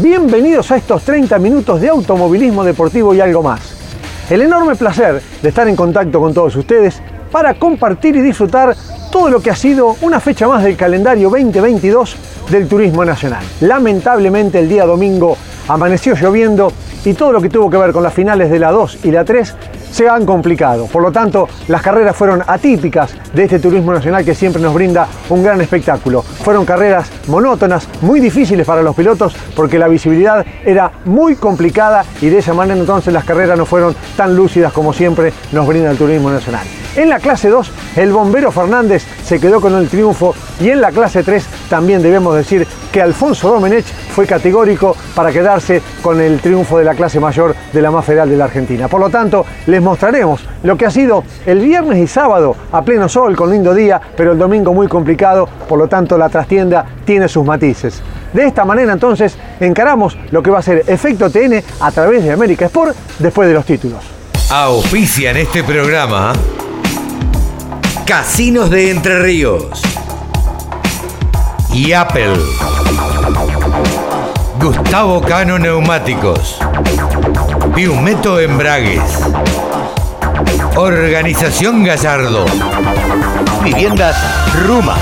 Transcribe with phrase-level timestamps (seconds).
[0.00, 3.60] Bienvenidos a estos 30 minutos de automovilismo deportivo y algo más.
[4.30, 7.02] El enorme placer de estar en contacto con todos ustedes
[7.32, 8.76] para compartir y disfrutar
[9.10, 12.16] todo lo que ha sido una fecha más del calendario 2022
[12.48, 13.44] del turismo nacional.
[13.60, 16.72] Lamentablemente el día domingo amaneció lloviendo
[17.04, 19.24] y todo lo que tuvo que ver con las finales de la 2 y la
[19.24, 19.56] 3
[19.90, 20.86] se han complicado.
[20.86, 25.06] Por lo tanto, las carreras fueron atípicas de este turismo nacional que siempre nos brinda
[25.28, 26.22] un gran espectáculo.
[26.22, 32.28] Fueron carreras monótonas, muy difíciles para los pilotos porque la visibilidad era muy complicada y
[32.28, 35.98] de esa manera entonces las carreras no fueron tan lúcidas como siempre nos brinda el
[35.98, 36.66] turismo nacional.
[36.98, 40.90] En la clase 2, el bombero Fernández se quedó con el triunfo y en la
[40.90, 46.76] clase 3 también debemos decir que Alfonso Domenech fue categórico para quedarse con el triunfo
[46.76, 48.88] de la clase mayor de la más federal de la Argentina.
[48.88, 53.08] Por lo tanto, les mostraremos lo que ha sido el viernes y sábado a pleno
[53.08, 57.28] sol con lindo día, pero el domingo muy complicado, por lo tanto la trastienda tiene
[57.28, 58.02] sus matices.
[58.32, 62.32] De esta manera entonces encaramos lo que va a ser Efecto TN a través de
[62.32, 64.02] América Sport después de los títulos.
[64.50, 66.32] Auspicia en este programa
[68.08, 69.82] Casinos de Entre Ríos
[71.74, 72.38] y Apple.
[74.58, 76.58] Gustavo Cano Neumáticos.
[77.74, 79.02] Piumeto Embragues.
[80.76, 82.46] Organización Gallardo.
[83.62, 84.16] Viviendas
[84.66, 84.96] Ruma.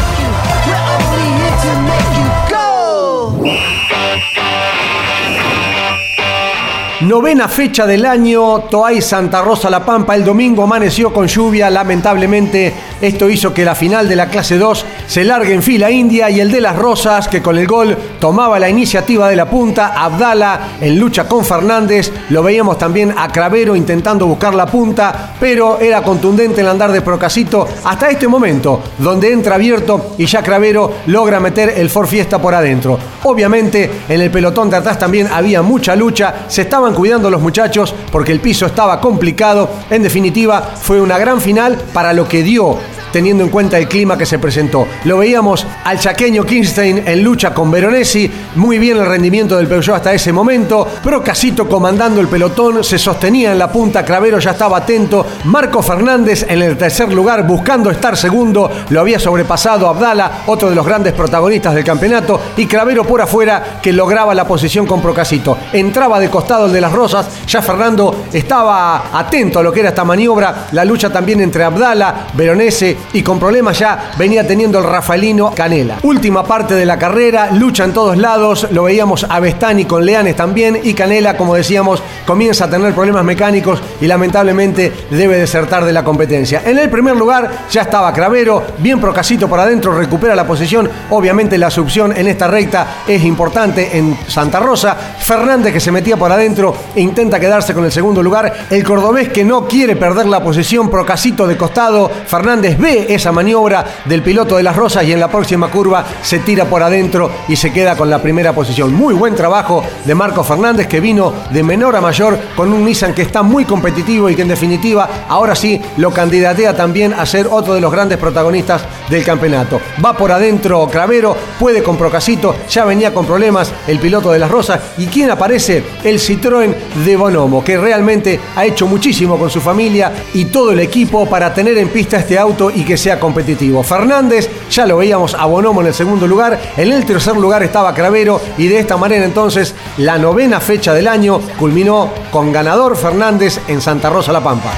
[7.02, 10.16] Novena fecha del año, Toay Santa Rosa La Pampa.
[10.16, 14.84] El domingo amaneció con lluvia, lamentablemente esto hizo que la final de la clase 2
[15.06, 18.58] se largue en fila india y el de las Rosas, que con el gol tomaba
[18.58, 22.12] la iniciativa de la punta, Abdala en lucha con Fernández.
[22.30, 27.02] Lo veíamos también a Cravero intentando buscar la punta, pero era contundente el andar de
[27.02, 32.40] Procasito hasta este momento, donde entra abierto y ya Cravero logra meter el Ford Fiesta
[32.40, 32.98] por adentro.
[33.24, 37.94] Obviamente en el pelotón de atrás también había mucha lucha, se estaban cuidando los muchachos
[38.10, 39.68] porque el piso estaba complicado.
[39.90, 42.78] En definitiva, fue una gran final para lo que dio
[43.16, 44.86] teniendo en cuenta el clima que se presentó.
[45.04, 49.96] Lo veíamos al chaqueño Kingstein en lucha con Veronesi, muy bien el rendimiento del Peugeot
[49.96, 54.76] hasta ese momento, Procasito comandando el pelotón, se sostenía en la punta, Cravero ya estaba
[54.76, 60.68] atento, Marco Fernández en el tercer lugar buscando estar segundo, lo había sobrepasado Abdala, otro
[60.68, 65.00] de los grandes protagonistas del campeonato, y Cravero por afuera que lograba la posición con
[65.00, 65.56] Procasito.
[65.72, 69.88] Entraba de costado el de las Rosas, ya Fernando estaba atento a lo que era
[69.88, 74.84] esta maniobra, la lucha también entre Abdala, Veronese y con problemas ya venía teniendo el
[74.84, 75.98] Rafaelino Canela.
[76.02, 80.36] Última parte de la carrera, lucha en todos lados, lo veíamos a Bestani con Leanes
[80.36, 85.92] también y Canela, como decíamos, comienza a tener problemas mecánicos y lamentablemente debe desertar de
[85.92, 86.62] la competencia.
[86.64, 91.58] En el primer lugar ya estaba Cravero, bien Procasito por adentro, recupera la posición, obviamente
[91.58, 96.30] la succión en esta recta es importante en Santa Rosa, Fernández que se metía por
[96.30, 100.42] adentro e intenta quedarse con el segundo lugar, el cordobés que no quiere perder la
[100.42, 105.18] posición, Procasito de costado, Fernández ve esa maniobra del piloto de las Rosas y en
[105.18, 108.94] la próxima curva se tira por adentro y se queda con la primera posición.
[108.94, 113.12] Muy buen trabajo de Marco Fernández que vino de menor a mayor con un Nissan
[113.12, 117.48] que está muy competitivo y que en definitiva ahora sí lo candidatea también a ser
[117.50, 119.80] otro de los grandes protagonistas del campeonato.
[120.04, 124.50] Va por adentro Cravero, puede con Procasito, ya venía con problemas el piloto de las
[124.50, 126.72] Rosas y quién aparece el Citroën
[127.04, 131.52] de Bonomo que realmente ha hecho muchísimo con su familia y todo el equipo para
[131.52, 133.82] tener en pista este auto y que sea competitivo.
[133.82, 137.94] Fernández, ya lo veíamos a Bonomo en el segundo lugar, en el tercer lugar estaba
[137.94, 143.58] Cravero y de esta manera entonces la novena fecha del año culminó con ganador Fernández
[143.66, 144.72] en Santa Rosa La Pampa.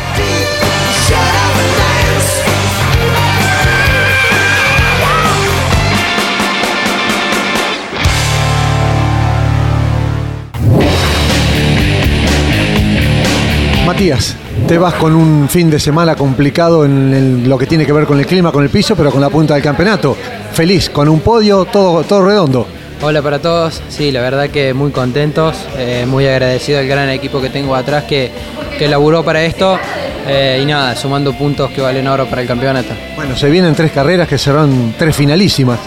[13.84, 17.92] Matías, te vas con un fin de semana complicado en el- lo que tiene que
[17.92, 20.16] ver con el clima, con el piso, pero con la punta del campeonato.
[20.52, 22.66] Feliz, con un podio, todo, todo redondo.
[23.00, 27.40] Hola para todos, sí, la verdad que muy contentos, eh, muy agradecido al gran equipo
[27.40, 28.30] que tengo atrás que,
[28.76, 29.78] que laburó para esto
[30.26, 32.88] eh, y nada, sumando puntos que valen oro para el campeonato.
[33.14, 35.78] Bueno, se vienen tres carreras que serán tres finalísimas.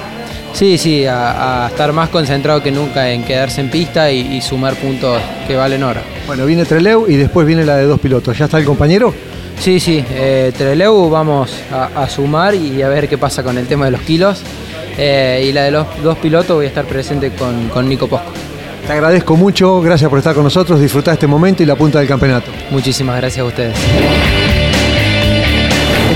[0.54, 5.22] Sí, sí, a, estar más concentrado que nunca en quedarse en pista y, sumar puntos
[5.48, 6.02] que valen hora.
[6.28, 8.38] Bueno, viene Treleu y después viene la de dos pilotos.
[8.38, 9.14] ¿Ya está el compañero?
[9.60, 13.86] Sí, sí, eh, Treleu vamos a, sumar y a ver qué pasa con el tema
[13.86, 14.42] de los kilos.
[14.98, 18.32] Eh, y la de los dos pilotos voy a estar presente con, con Nico Posco.
[18.86, 22.08] Te agradezco mucho, gracias por estar con nosotros, disfrutar este momento y la punta del
[22.08, 22.52] campeonato.
[22.72, 23.78] Muchísimas gracias a ustedes.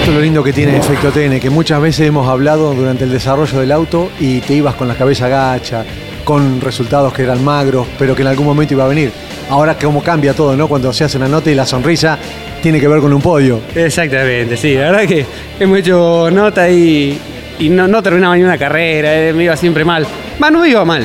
[0.06, 3.12] Esto es lo lindo que tiene Efecto TN, que muchas veces hemos hablado durante el
[3.12, 5.84] desarrollo del auto y te ibas con la cabeza gacha,
[6.24, 9.12] con resultados que eran magros, pero que en algún momento iba a venir.
[9.50, 10.68] Ahora cómo cambia todo, ¿no?
[10.68, 12.20] Cuando se hace una nota y la sonrisa
[12.62, 13.62] tiene que ver con un podio.
[13.74, 14.76] Exactamente, sí.
[14.76, 15.26] La verdad que
[15.60, 17.20] hemos hecho nota y,
[17.62, 20.06] no, terminaba ni una carrera, eh, me iba siempre mal.
[20.38, 21.04] Más no iba mal,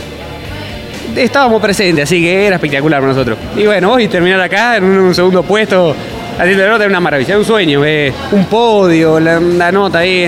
[1.17, 3.38] estábamos presentes, así que era espectacular para nosotros.
[3.56, 5.97] Y bueno, hoy terminar acá en un, segundo puesto,
[6.40, 10.26] haciendo la nota es una maravilla, es un sueño, eh, un podio, la, nota ahí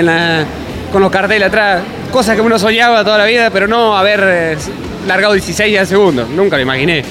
[0.93, 4.57] con los carteles atrás, cosas que uno soñaba toda la vida, pero no haber eh,
[5.07, 7.03] largado 16 segundos, nunca lo imaginé.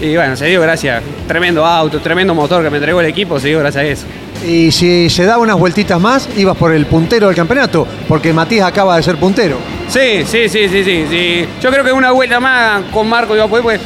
[0.00, 3.48] Y bueno, se dio gracias, tremendo auto, tremendo motor que me entregó el equipo, se
[3.48, 4.06] dio gracias a eso.
[4.46, 8.68] Y si se da unas vueltitas más, ibas por el puntero del campeonato, porque Matías
[8.68, 9.56] acaba de ser puntero.
[9.88, 11.06] Sí, sí, sí, sí, sí.
[11.10, 11.46] sí.
[11.60, 13.80] Yo creo que una vuelta más con Marco iba a poder, pues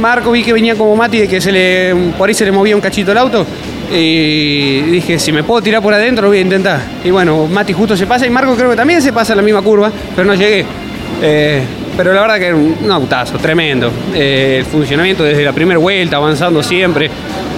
[0.00, 2.74] Marco vi que venía como Mati, de que se le, por ahí se le movía
[2.74, 3.46] un cachito el auto.
[3.90, 6.80] Y dije, si me puedo tirar por adentro, lo voy a intentar.
[7.04, 9.62] Y bueno, Mati justo se pasa y Marco creo que también se pasa la misma
[9.62, 10.64] curva, pero no llegué.
[11.22, 11.62] Eh,
[11.96, 13.90] pero la verdad que era un, autazo, tremendo.
[14.14, 17.10] Eh, el funcionamiento desde la primera vuelta, avanzando siempre.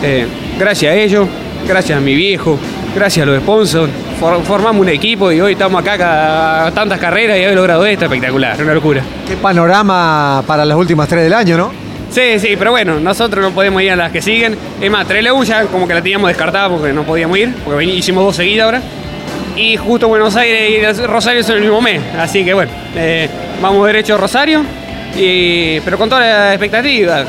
[0.02, 0.26] Eh,
[0.58, 1.28] gracias a ellos,
[1.68, 2.58] gracias a mi viejo,
[2.94, 3.92] gracias a los sponsors.
[4.18, 8.56] formamos un equipo y hoy estamos acá cada tantas carreras y he logrado esto, espectacular,
[8.62, 9.02] una locura.
[9.28, 11.79] Qué panorama para las últimas tres del año, ¿no?
[12.10, 14.56] Sí, sí, pero bueno, nosotros no podemos ir a las que siguen.
[14.80, 18.24] Es más, Trelew ya como que la teníamos descartada porque no podíamos ir, porque hicimos
[18.24, 18.82] dos seguidas ahora.
[19.56, 23.28] Y justo Buenos Aires y Rosario son el mismo mes, así que bueno, eh,
[23.60, 24.64] vamos derecho a Rosario,
[25.84, 27.24] pero con toda la expectativa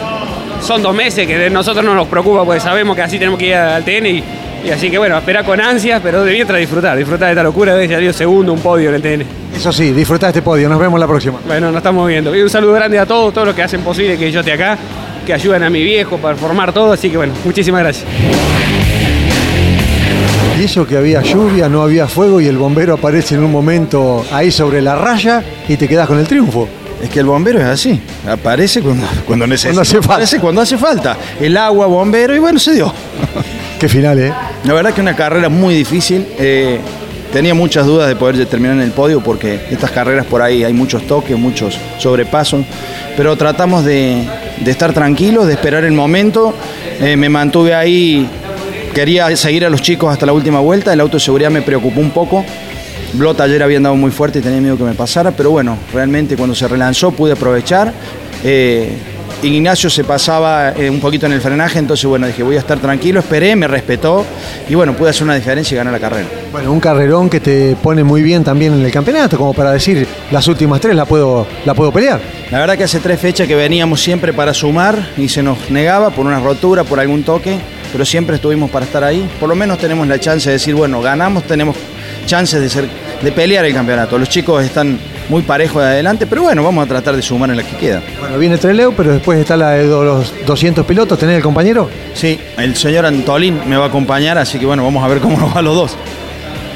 [0.61, 3.55] son dos meses que nosotros no nos preocupa porque sabemos que así tenemos que ir
[3.55, 4.23] al TN y,
[4.69, 7.87] así que bueno, esperar con ansias, pero de mientras disfrutar, disfrutar de esta locura de
[7.87, 9.25] ya dio segundo, un podio en el TN.
[9.55, 11.39] Eso sí, disfrutar este podio, nos vemos la próxima.
[11.47, 12.35] Bueno, nos estamos viendo.
[12.35, 14.77] Y un saludo grande a todos, todos los que hacen posible que yo esté acá,
[15.25, 18.05] que ayudan a mi viejo para formar todo, así que bueno, muchísimas gracias.
[20.59, 24.23] Y eso que había lluvia, no había fuego y el bombero aparece en un momento
[24.31, 26.67] ahí sobre la raya y te quedas con el triunfo.
[27.01, 27.99] Es que el bombero es así,
[28.29, 29.81] aparece cuando, cuando necesita.
[29.81, 30.13] hace falta.
[30.13, 31.17] Aparece cuando hace falta.
[31.39, 32.93] El agua, bombero, y bueno, se dio.
[33.81, 34.31] Qué final, ¿eh?
[34.63, 36.27] La verdad que una carrera muy difícil.
[36.37, 36.79] Eh,
[37.33, 40.71] tenía muchas dudas de poder terminar en el podio porque estas carreras por ahí hay
[40.71, 42.63] muchos toques, muchos sobrepasos.
[43.17, 44.23] Pero tratamos de,
[44.63, 46.53] estar tranquilos, de esperar el momento.
[46.99, 48.29] Eh, me mantuve ahí,
[48.93, 50.93] quería seguir a los chicos hasta la última vuelta.
[50.93, 52.45] El auto de seguridad me preocupó un poco
[53.13, 56.37] Blota ayer había andado muy fuerte y tenía miedo que me pasara, pero bueno, realmente
[56.37, 57.91] cuando se relanzó pude aprovechar.
[58.43, 58.95] Eh,
[59.43, 62.79] Ignacio se pasaba eh, un poquito en el frenaje, entonces bueno, dije voy a estar
[62.79, 64.25] tranquilo, esperé, me respetó
[64.69, 66.27] y bueno, pude hacer una diferencia y ganar la carrera.
[66.51, 70.07] Bueno, un carrerón que te pone muy bien también en el campeonato, como para decir,
[70.31, 72.19] las últimas tres la puedo, la puedo pelear.
[72.51, 76.09] La verdad que hace tres fechas que veníamos siempre para sumar y se nos negaba
[76.09, 77.57] por una rotura, por algún toque,
[77.91, 79.27] pero siempre estuvimos para estar ahí.
[79.39, 81.75] Por lo menos tenemos la chance de decir, bueno, ganamos, tenemos
[82.25, 82.87] chances de, ser,
[83.21, 84.17] de pelear el campeonato.
[84.17, 84.99] Los chicos están
[85.31, 88.03] muy parejos de adelante, pero bueno, vamos a tratar de sumar en la que queda.
[88.19, 91.17] Bueno, viene Treleu, pero después está la de los 200 pilotos.
[91.17, 91.89] ¿Tenés el compañero?
[92.13, 95.37] Sí, el señor Antolín me va a acompañar, así que bueno, vamos a ver cómo
[95.39, 95.97] nos va los dos.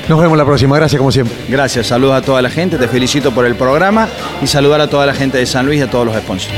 [0.08, 1.36] Nos vemos la próxima, gracias como siempre.
[1.50, 4.08] Gracias, saludos a toda la gente, te felicito por el programa
[4.42, 6.54] y saludar a toda la gente de San Luis y a todos los sponsors.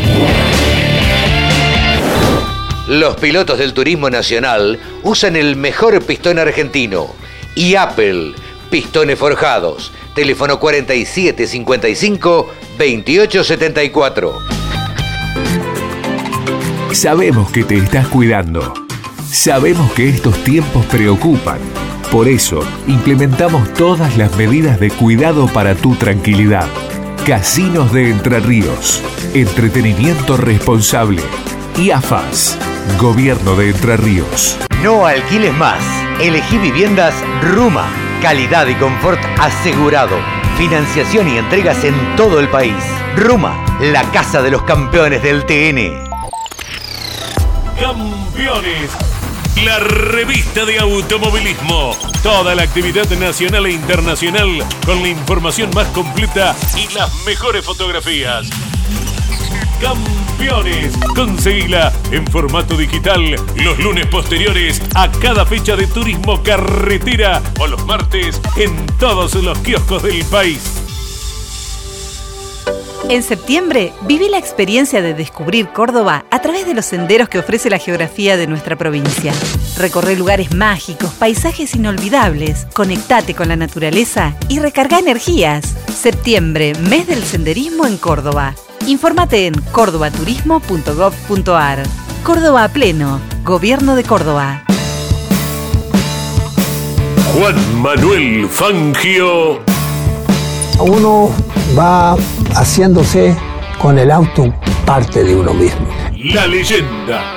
[2.88, 7.08] Los pilotos del turismo nacional usan el mejor pistón argentino
[7.56, 8.34] y Apple
[8.70, 9.92] Pistones Forjados.
[10.18, 14.34] Teléfono 4755 2874.
[16.92, 18.74] Sabemos que te estás cuidando.
[19.30, 21.60] Sabemos que estos tiempos preocupan.
[22.12, 26.68] Por eso, implementamos todas las medidas de cuidado para tu tranquilidad.
[27.24, 29.04] Casinos de Entre Ríos.
[29.36, 31.22] Entretenimiento responsable.
[31.78, 32.58] Y AFAS.
[33.00, 34.58] Gobierno de Entre Ríos.
[34.82, 35.84] No alquiles más.
[36.20, 40.18] Elegí viviendas Ruma Calidad y confort asegurado.
[40.58, 42.74] Financiación y entregas en todo el país.
[43.16, 46.10] Ruma, la casa de los campeones del TN.
[47.80, 48.92] Campeones.
[49.64, 51.96] La revista de automovilismo.
[52.24, 58.50] Toda la actividad nacional e internacional con la información más completa y las mejores fotografías.
[61.15, 67.84] Conseguila en formato digital los lunes posteriores a cada fecha de turismo carretera o los
[67.86, 70.62] martes en todos los kioscos del país.
[73.10, 77.70] En septiembre, viví la experiencia de descubrir Córdoba a través de los senderos que ofrece
[77.70, 79.34] la geografía de nuestra provincia.
[79.77, 85.75] Recorre lugares mágicos, paisajes inolvidables, conectate con la naturaleza y recarga energías.
[85.94, 88.53] Septiembre, mes del senderismo en Córdoba.
[88.88, 91.84] Infórmate en cordobaturismo.gov.ar.
[92.24, 94.63] Córdoba a pleno, Gobierno de Córdoba.
[97.34, 99.60] Juan Manuel Fangio.
[100.79, 101.29] Uno
[101.77, 102.15] va
[102.56, 103.36] haciéndose
[103.77, 104.53] con el auto
[104.86, 105.86] parte de uno mismo.
[106.34, 107.36] La leyenda.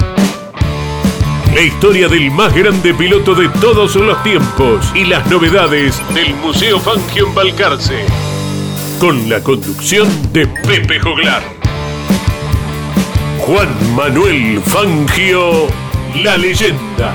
[1.52, 6.78] La historia del más grande piloto de todos los tiempos y las novedades del Museo
[6.78, 8.30] Fangio en Balcarce.
[9.00, 11.42] Con la conducción de Pepe Joglar.
[13.38, 15.69] Juan Manuel Fangio,
[16.23, 17.14] la leyenda.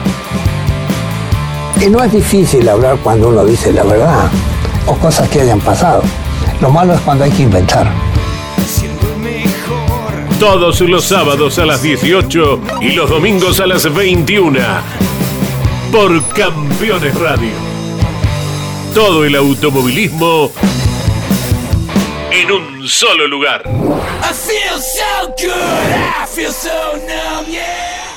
[1.79, 4.31] Y no es difícil hablar cuando uno dice la verdad
[4.87, 6.01] o cosas que hayan pasado.
[6.59, 7.87] Lo malo es cuando hay que inventar.
[10.39, 14.59] Todos los sábados a las 18 y los domingos a las 21.
[15.91, 17.53] Por Campeones Radio.
[18.95, 20.51] Todo el automovilismo
[22.41, 23.63] en un solo lugar.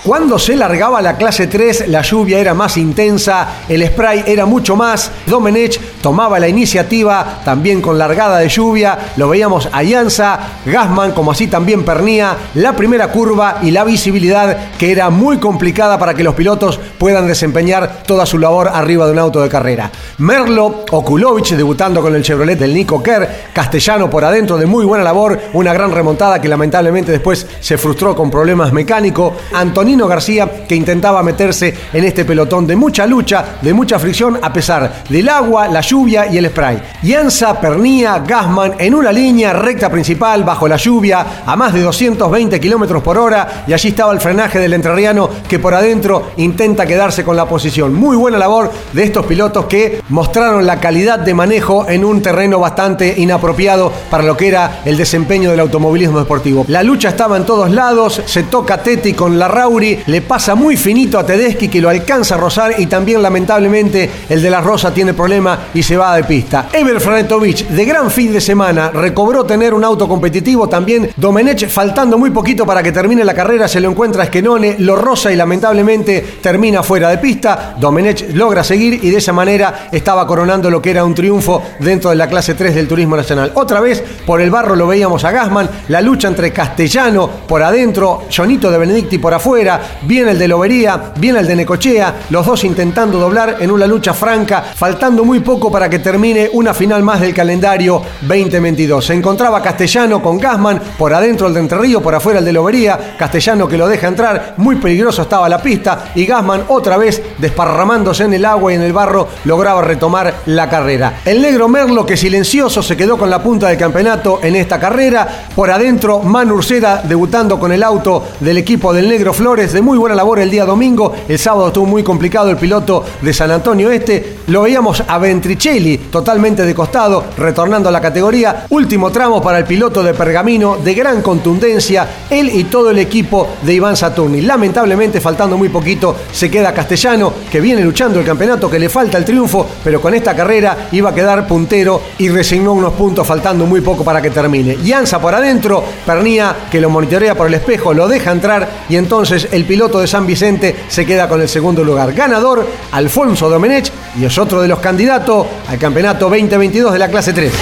[0.09, 4.75] Cuando se largaba la clase 3, la lluvia era más intensa, el spray era mucho
[4.75, 5.11] más.
[5.27, 8.99] Domenech tomaba la iniciativa, también con largada de lluvia.
[9.19, 12.35] Lo veíamos a Yanza, Gasman, como así también Pernía.
[12.55, 17.27] La primera curva y la visibilidad que era muy complicada para que los pilotos puedan
[17.27, 19.91] desempeñar toda su labor arriba de un auto de carrera.
[20.17, 25.05] Merlo Okulovich debutando con el Chevrolet del Nico Kerr, Castellano por adentro de muy buena
[25.05, 29.35] labor, una gran remontada que lamentablemente después se frustró con problemas mecánicos.
[29.53, 34.52] Antonino García que intentaba meterse en este pelotón de mucha lucha, de mucha fricción a
[34.52, 36.81] pesar del agua, la lluvia y el spray.
[37.02, 42.61] Yanza, Pernía, Gasman en una línea recta principal bajo la lluvia a más de 220
[42.61, 47.25] kilómetros por hora y allí estaba el frenaje del entrerriano que por adentro intenta quedarse
[47.25, 47.95] con la posición.
[47.95, 52.59] Muy buena labor de estos pilotos que mostraron la calidad de manejo en un terreno
[52.59, 56.64] bastante inapropiado para lo que era el desempeño del automovilismo deportivo.
[56.69, 60.76] La lucha estaba en todos lados, se toca Teti con la Rauri, le pasa muy
[60.76, 64.92] finito a Tedeschi que lo alcanza a rozar y también lamentablemente el de la Rosa
[64.92, 66.68] tiene problema y se va de pista.
[66.73, 71.11] Ever Franetovic, de gran fin de semana, recobró tener un auto competitivo también.
[71.16, 75.33] Domenech, faltando muy poquito para que termine la carrera, se lo encuentra Esquenone, lo roza
[75.33, 77.75] y lamentablemente termina fuera de pista.
[77.78, 82.11] Domenech logra seguir y de esa manera estaba coronando lo que era un triunfo dentro
[82.11, 83.52] de la clase 3 del Turismo Nacional.
[83.54, 88.25] Otra vez por el barro lo veíamos a Gasman, la lucha entre Castellano por adentro,
[88.35, 92.64] Jonito de Benedicti por afuera, viene el de Lobería, viene el de Necochea, los dos
[92.64, 97.20] intentando doblar en una lucha franca, faltando muy poco para que termine una final más
[97.20, 99.04] del calendario 2022.
[99.04, 103.16] Se encontraba Castellano con Gasman, por adentro el de Entre por afuera el de Lobería,
[103.18, 108.25] Castellano que lo deja entrar, muy peligroso estaba la pista y Gasman otra vez desparramándose
[108.25, 111.20] en el agua y en el barro lograba retomar la carrera.
[111.25, 115.47] El negro Merlo que silencioso se quedó con la punta del campeonato en esta carrera,
[115.54, 119.99] por adentro Manu Ursera debutando con el auto del equipo del negro Flores de muy
[119.99, 123.91] buena labor el día domingo, el sábado estuvo muy complicado el piloto de San Antonio
[123.91, 129.59] Este, lo veíamos a Ventricelli totalmente de costado, retornando a la categoría, último tramo para
[129.59, 134.40] el piloto de Pergamino, de gran contundencia, él y todo el equipo de Iván Saturni.
[134.40, 139.19] Lamentablemente, faltando muy poquito, se queda Castellano, que viene luchando el campeonato, que le falta
[139.19, 143.67] el triunfo, pero con esta carrera iba a quedar puntero y resignó unos puntos faltando
[143.67, 144.76] muy poco para que termine.
[144.83, 149.49] Yanza por adentro, Pernía que lo monitorea por el espejo, lo deja entrar y entonces
[149.52, 152.12] el piloto de San Vicente se queda con el segundo lugar.
[152.14, 157.52] Ganador, Alfonso Domenech y otro de los candidatos al campeonato 2022 de la clase 3.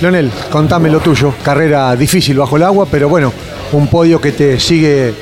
[0.00, 1.32] Leonel, contame lo tuyo.
[1.44, 3.32] Carrera difícil bajo el agua, pero bueno,
[3.72, 5.12] un podio que te sigue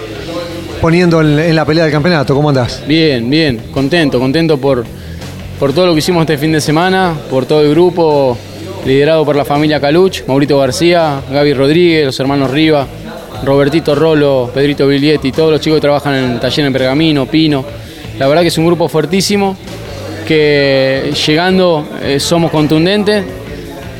[0.80, 2.34] poniendo en, en la pelea del campeonato.
[2.34, 2.82] ¿Cómo andás?
[2.86, 4.84] Bien, bien, contento, contento por,
[5.58, 8.38] por todo lo que hicimos este fin de semana, por todo el grupo
[8.86, 12.86] liderado por la familia Caluch, Maurito García, Gaby Rodríguez, los hermanos Riva,
[13.44, 17.64] Robertito Rolo, Pedrito Biglietti, todos los chicos que trabajan en el taller en Pergamino, Pino.
[18.18, 19.56] La verdad que es un grupo fuertísimo,
[20.26, 23.24] que llegando eh, somos contundentes,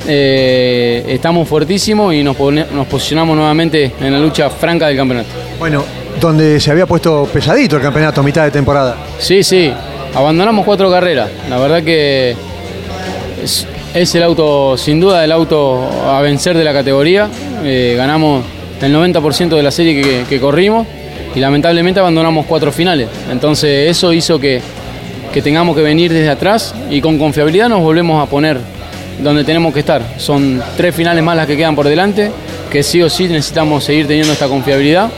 [0.06, 5.28] eh, estamos fuertísimos y nos, pone- nos posicionamos nuevamente en la lucha franca del campeonato.
[5.58, 5.84] Bueno,
[6.20, 8.96] donde se había puesto pesadito el campeonato a mitad de temporada.
[9.18, 9.72] Sí, sí,
[10.14, 11.30] abandonamos cuatro carreras.
[11.48, 12.34] La verdad que
[13.42, 17.28] es, es el auto, sin duda, el auto a vencer de la categoría.
[17.64, 18.44] Eh, ganamos
[18.80, 20.86] el 90% de la serie que, que corrimos
[21.34, 23.08] y lamentablemente abandonamos cuatro finales.
[23.30, 24.60] Entonces eso hizo que,
[25.32, 28.58] que tengamos que venir desde atrás y con confiabilidad nos volvemos a poner
[29.22, 30.02] donde tenemos que estar.
[30.16, 32.30] Son tres finales más las que quedan por delante,
[32.70, 35.10] que sí o sí necesitamos seguir teniendo esta confiabilidad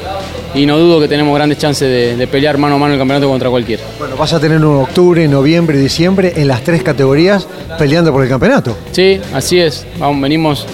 [0.55, 3.49] y no dudo que tenemos grandes chances de, pelear mano a mano el campeonato contra
[3.49, 3.83] cualquiera.
[3.99, 7.47] Bueno, vas a tener un octubre, noviembre y diciembre en las tres categorías
[7.79, 8.77] peleando por el campeonato.
[8.91, 9.87] Sí, así es.
[9.99, 10.67] Vamos, venimos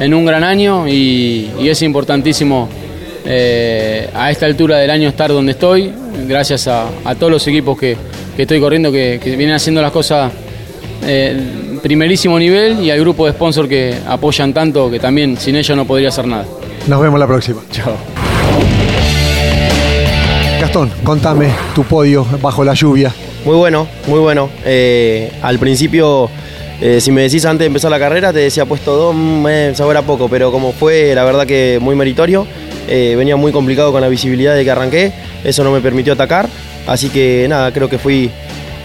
[0.00, 2.68] en un gran año y, es importantísimo
[3.24, 5.92] eh, a esta altura del año estar donde estoy,
[6.26, 6.88] gracias a,
[7.18, 7.96] todos los equipos que,
[8.36, 10.32] estoy corriendo, que, vienen haciendo las cosas
[11.06, 11.38] eh,
[11.82, 15.86] primerísimo nivel y al grupo de sponsor que apoyan tanto que también sin ellos no
[15.86, 16.46] podría hacer nada.
[16.88, 17.60] Nos vemos la próxima.
[17.70, 17.94] Chao.
[20.60, 23.12] Gastón, contame tu podio bajo la lluvia.
[23.44, 24.50] Muy bueno, muy bueno.
[24.64, 26.30] Eh, al principio,
[26.80, 30.02] eh, si me decís antes de empezar la carrera, te decía puesto dos, me sabor
[30.04, 32.46] poco, pero como fue, la verdad que muy meritorio.
[32.88, 35.12] Eh, venía muy complicado con la visibilidad de que arranqué,
[35.44, 36.48] eso no me permitió atacar,
[36.86, 38.30] así que nada, creo que fui,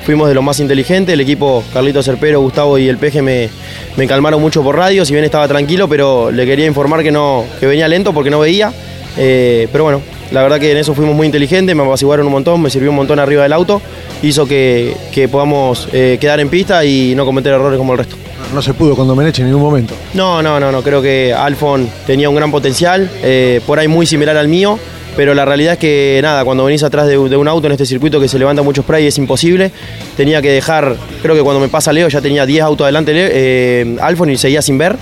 [0.05, 1.13] fuimos de lo más inteligente.
[1.13, 3.49] El equipo, Carlito Cerpero, Gustavo y el Peje me,
[3.95, 7.45] me calmaron mucho por radio, si bien estaba tranquilo, pero le quería informar que, no,
[7.59, 8.71] que venía lento porque no veía.
[9.15, 12.69] pero bueno, la verdad que en eso fuimos muy inteligentes, me apaciguaron un montón, me
[12.69, 13.81] sirvió un montón arriba del auto,
[14.21, 14.95] hizo que,
[15.31, 18.15] podamos eh, quedar en pista y no cometer errores como el resto.
[18.53, 19.95] No se pudo con Domenech en ningún momento.
[20.13, 20.81] No, no, no, no.
[20.81, 24.79] Creo que Alfon tenía un gran potencial, eh, por ahí muy similar al mío,
[25.15, 28.19] pero la realidad es que nada, cuando venís atrás de, un auto en este circuito
[28.19, 29.71] que se levanta mucho spray es imposible.
[30.17, 33.95] Tenía que dejar, creo que cuando me pasa Leo ya tenía 10 autos adelante eh,
[34.01, 34.97] Alfon y seguía sin ver.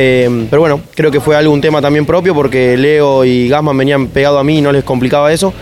[0.00, 4.06] Eh, pero bueno, creo que fue algún tema también propio porque Leo y Gasman venían
[4.06, 5.52] pegados a mí y no les complicaba eso.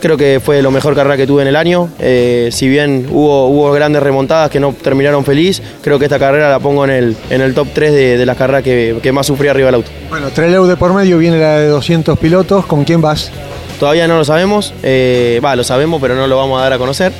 [0.00, 1.88] Creo que fue lo mejor carrera que tuve en el año.
[1.98, 6.48] Eh, si bien hubo, hubo grandes remontadas que no terminaron feliz, creo que esta carrera
[6.48, 9.66] la pongo en el, en el top 3 de, las carreras que, más sufrí arriba
[9.66, 9.90] del auto.
[10.08, 12.64] Bueno, Treleu de por medio viene la de 200 pilotos.
[12.66, 13.32] ¿Con quién vas?
[13.80, 14.72] Todavía no lo sabemos.
[14.84, 17.10] Eh, va, lo sabemos, pero no lo vamos a dar a conocer.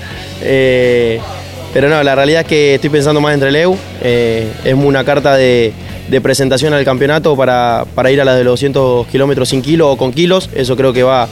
[0.41, 3.77] pero no, la realidad es que estoy pensando más en Treleu.
[4.05, 5.73] es una carta de,
[6.09, 9.97] de presentación al campeonato para, ir a la de los 200 kilómetros sin kilo o
[9.97, 10.51] con kilos.
[10.55, 11.29] Eso creo que va,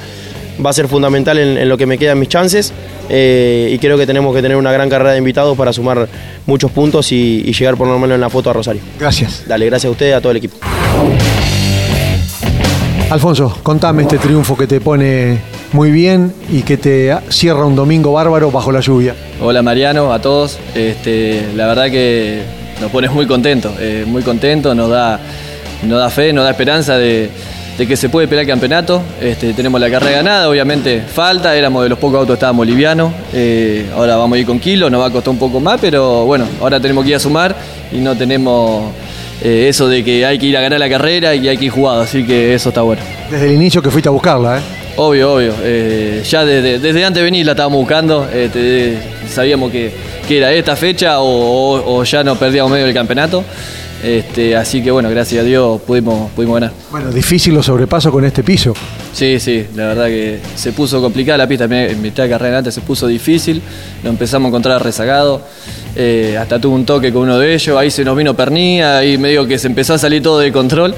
[0.65, 2.73] va a ser fundamental en, lo que me quedan mis chances.
[3.09, 6.09] Eh, y creo que tenemos que tener una gran carrera de invitados para sumar
[6.47, 8.83] muchos puntos y, llegar por lo menos en la foto a Rosario.
[8.99, 9.45] Gracias.
[9.47, 10.57] Dale, gracias a ustedes, a todo el equipo.
[13.11, 15.39] Alfonso, contame este triunfo que te pone
[15.73, 19.15] muy bien y que te cierra un domingo bárbaro bajo la lluvia.
[19.41, 20.59] Hola Mariano, a todos.
[20.75, 25.19] Este, la verdad que nos pone muy contentos, eh, muy contentos, nos da,
[25.83, 27.31] nos da fe, nos da esperanza de,
[27.77, 29.03] que se puede pelear el campeonato.
[29.21, 33.87] Este, tenemos la carrera ganada, obviamente falta, éramos de los pocos autos, estábamos livianos, eh,
[33.95, 36.47] ahora vamos a ir con kilos, nos va a costar un poco más, pero bueno,
[36.61, 37.55] ahora tenemos que ir a sumar
[37.93, 38.93] y no tenemos
[39.43, 41.71] eh, eso de que hay que ir a ganar la carrera y hay que ir
[41.71, 43.03] jugado, así que eso está bueno.
[43.31, 44.84] Desde el inicio que fuiste a buscarla, ¿eh?
[44.97, 45.55] Obvio, obvio.
[46.23, 48.29] ya desde, antes de venir la estábamos buscando.
[49.29, 49.93] sabíamos que,
[50.27, 53.45] que era esta fecha o, ya no perdíamos medio del campeonato.
[54.05, 56.73] Este, así que bueno, gracias a Dios pudimos, pudimos ganar.
[56.91, 58.75] Bueno, difícil los sobrepasos con este piso.
[59.15, 62.75] Sí, sí, la verdad que se puso complicada la pista, en mitad de carrera antes
[62.75, 63.63] se puso difícil,
[64.03, 65.41] lo empezamos a encontrar rezagado,
[65.97, 69.17] eh, hasta tuvo un toque con uno de ellos, ahí se nos vino pernía, ahí
[69.17, 70.95] medio que se empezó a salir todo de control,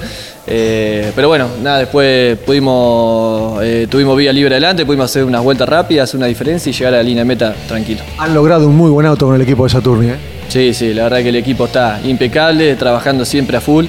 [0.49, 5.69] eh, pero bueno, nada, después pudimos, eh, tuvimos vía libre adelante, pudimos hacer unas vueltas
[5.69, 8.01] rápidas, hacer una diferencia y llegar a la línea de meta tranquilo.
[8.19, 10.36] Han logrado un muy buen auto con el equipo de Saturni, ¿eh?
[10.49, 13.87] Sí, sí, la verdad que el equipo está impecable, trabajando siempre a full.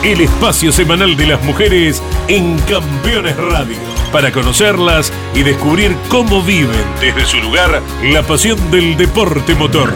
[0.05, 3.77] El espacio semanal de las mujeres en Campeones Radio.
[4.13, 9.93] Para conocerlas y descubrir cómo viven desde su lugar la pasión del deporte motor.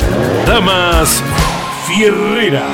[0.46, 1.22] Damas
[1.86, 2.64] Fierreras.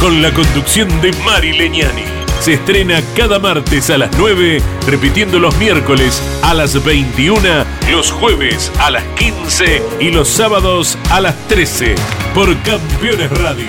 [0.00, 2.02] Con la conducción de Mari Leñani.
[2.40, 7.40] Se estrena cada martes a las 9, repitiendo los miércoles a las 21,
[7.90, 11.94] los jueves a las 15 y los sábados a las 13
[12.34, 13.68] por Campeones Radio.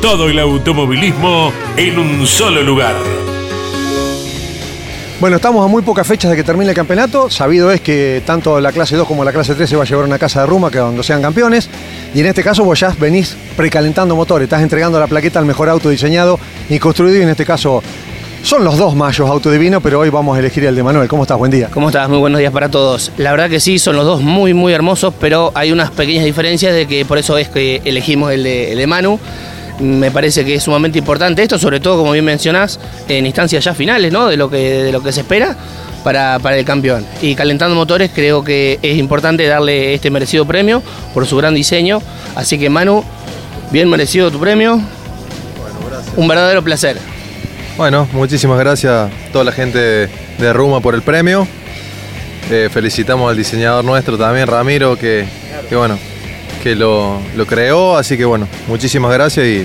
[0.00, 2.94] Todo el automovilismo en un solo lugar.
[5.20, 7.28] Bueno, estamos a muy pocas fechas de que termine el campeonato.
[7.28, 10.04] Sabido es que tanto la clase 2 como la clase 3 se va a llevar
[10.04, 11.68] una casa de Ruma que cuando sean campeones.
[12.14, 15.68] Y en este caso vos ya venís precalentando motores, estás entregando la plaqueta al mejor
[15.68, 16.38] auto diseñado
[16.70, 17.18] y construido.
[17.18, 17.82] Y en este caso
[18.42, 21.08] son los dos mayos autodivino, pero hoy vamos a elegir el de Manuel.
[21.08, 21.38] ¿Cómo estás?
[21.38, 21.68] Buen día.
[21.72, 22.08] ¿Cómo estás?
[22.08, 23.12] Muy buenos días para todos.
[23.16, 26.74] La verdad que sí, son los dos muy, muy hermosos, pero hay unas pequeñas diferencias
[26.74, 29.18] de que por eso es que elegimos el de, el de Manu.
[29.80, 33.74] Me parece que es sumamente importante esto, sobre todo, como bien mencionás, en instancias ya
[33.74, 34.26] finales, ¿no?
[34.26, 35.56] De lo que, de lo que se espera
[36.02, 37.06] para, para el campeón.
[37.22, 40.82] Y calentando motores, creo que es importante darle este merecido premio
[41.14, 42.00] por su gran diseño.
[42.34, 43.04] Así que, Manu,
[43.70, 44.80] bien merecido tu premio.
[46.16, 46.98] Un verdadero placer.
[47.78, 51.46] Bueno, muchísimas gracias a toda la gente de Ruma por el premio.
[52.50, 55.24] Eh, felicitamos al diseñador nuestro también, Ramiro, que,
[55.68, 55.96] que bueno,
[56.60, 59.64] que lo, lo creó, así que bueno, muchísimas gracias y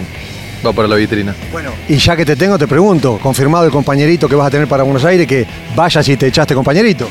[0.64, 1.34] va para la vitrina.
[1.52, 4.68] Bueno, y ya que te tengo, te pregunto, confirmado el compañerito que vas a tener
[4.68, 7.08] para Buenos Aires, que vayas y te echaste compañerito.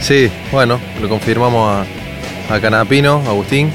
[0.00, 1.84] Sí, bueno, lo confirmamos
[2.48, 3.72] a, a Canapino, Agustín,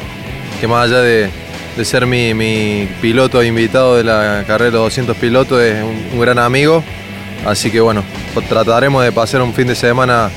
[0.62, 1.30] que más allá de,
[1.76, 6.14] de ser mi, mi piloto invitado de la carrera de los 200 pilotos, es un,
[6.14, 6.84] un gran amigo.
[7.46, 8.04] Así que bueno,
[8.50, 10.30] trataremos de pasar un fin de semana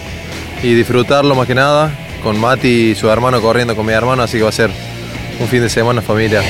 [0.62, 1.90] y disfrutarlo más que nada,
[2.22, 4.70] con Mati y su hermano corriendo con mi hermano, así que va a ser
[5.40, 6.44] un fin de semana familiar.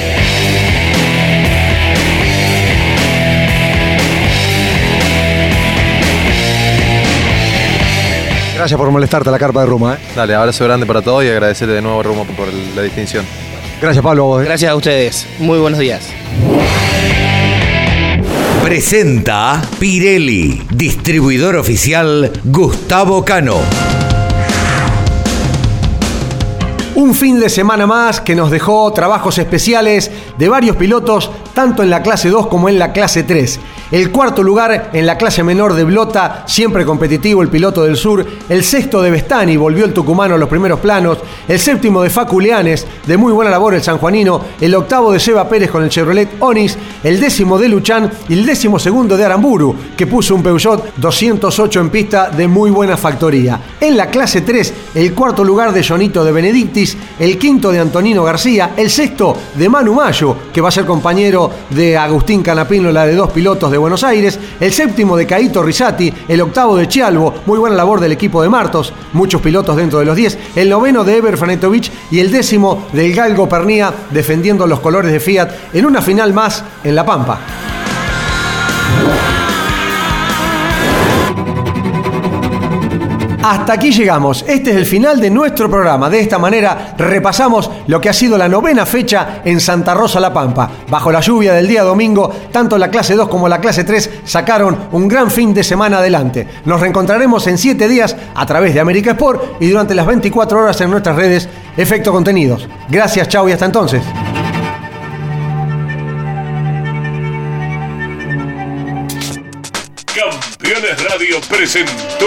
[8.57, 9.95] Gracias por molestarte a la carpa de Ruma.
[9.95, 9.99] ¿eh?
[10.17, 13.25] Dale, abrazo grande para todos y agradecerle de nuevo a Ruma por la distinción.
[13.81, 14.37] Gracias, Pablo.
[14.37, 15.27] Gracias a ustedes.
[15.39, 16.09] Muy buenos días.
[18.63, 23.61] Presenta Pirelli, distribuidor oficial Gustavo Cano.
[26.97, 31.91] Un fin de semana más que nos dejó trabajos especiales de varios pilotos, tanto en
[31.91, 33.59] la clase 2 como en la clase 3.
[33.91, 38.25] El cuarto lugar en la clase menor de Blota, siempre competitivo el piloto del sur.
[38.49, 41.19] El sexto de Bestani, volvió el tucumano a los primeros planos.
[41.49, 44.41] El séptimo de Facu Leanes, de muy buena labor el sanjuanino.
[44.61, 46.77] El octavo de Seba Pérez con el Chevrolet Onix.
[47.03, 51.81] El décimo de Luchán y el décimo segundo de Aramburu, que puso un Peugeot 208
[51.81, 53.61] en pista de muy buena factoría.
[53.81, 56.97] En la clase 3, el cuarto lugar de Jonito de Benedictis.
[57.19, 58.75] El quinto de Antonino García.
[58.77, 63.15] El sexto de Manu Mayo, que va a ser compañero de Agustín Canapino, la de
[63.15, 67.59] dos pilotos de Buenos Aires, el séptimo de Caito Risati, el octavo de Chialvo, muy
[67.59, 71.17] buena labor del equipo de Martos, muchos pilotos dentro de los 10, el noveno de
[71.17, 76.03] Eber Franetovich y el décimo del Galgo Pernía defendiendo los colores de Fiat en una
[76.03, 77.39] final más en La Pampa.
[83.43, 84.45] Hasta aquí llegamos.
[84.49, 86.11] Este es el final de nuestro programa.
[86.11, 90.33] De esta manera repasamos lo que ha sido la novena fecha en Santa Rosa La
[90.33, 90.71] Pampa.
[90.89, 94.77] Bajo la lluvia del día domingo, tanto la clase 2 como la clase 3 sacaron
[94.93, 96.49] un gran fin de semana adelante.
[96.65, 100.81] Nos reencontraremos en 7 días a través de América Sport y durante las 24 horas
[100.81, 102.69] en nuestras redes Efecto Contenidos.
[102.89, 104.03] Gracias, chao y hasta entonces.
[110.13, 112.27] Campeones Radio presentó